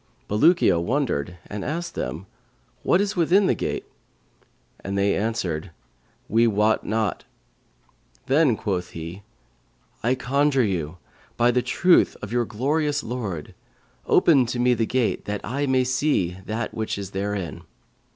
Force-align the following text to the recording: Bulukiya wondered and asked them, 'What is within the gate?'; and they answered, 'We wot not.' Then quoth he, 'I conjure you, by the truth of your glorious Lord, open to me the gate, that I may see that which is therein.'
Bulukiya 0.27 0.79
wondered 0.83 1.37
and 1.45 1.63
asked 1.63 1.93
them, 1.93 2.25
'What 2.81 2.99
is 2.99 3.15
within 3.15 3.45
the 3.45 3.53
gate?'; 3.53 3.85
and 4.83 4.97
they 4.97 5.15
answered, 5.15 5.69
'We 6.27 6.47
wot 6.47 6.83
not.' 6.83 7.23
Then 8.25 8.57
quoth 8.57 8.89
he, 8.97 9.21
'I 10.01 10.15
conjure 10.15 10.63
you, 10.63 10.97
by 11.37 11.51
the 11.51 11.61
truth 11.61 12.17
of 12.23 12.31
your 12.31 12.45
glorious 12.45 13.03
Lord, 13.03 13.53
open 14.07 14.47
to 14.47 14.57
me 14.57 14.73
the 14.73 14.87
gate, 14.87 15.25
that 15.25 15.41
I 15.43 15.67
may 15.67 15.83
see 15.83 16.35
that 16.47 16.73
which 16.73 16.97
is 16.97 17.11
therein.' 17.11 17.61